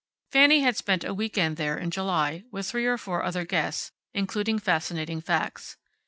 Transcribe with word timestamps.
Fanny 0.31 0.61
had 0.61 0.75
spent 0.75 1.03
a 1.03 1.13
week 1.13 1.37
end 1.37 1.57
there 1.57 1.77
in 1.77 1.91
July, 1.91 2.43
with 2.49 2.65
three 2.65 2.87
or 2.87 2.97
four 2.97 3.21
other 3.21 3.45
guests, 3.45 3.91
including 4.15 4.57
Fascinating 4.57 5.21
Facts. 5.21 5.77